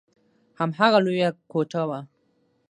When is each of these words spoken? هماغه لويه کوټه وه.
هماغه 0.59 0.99
لويه 1.05 1.29
کوټه 1.51 1.81
وه. 1.89 1.99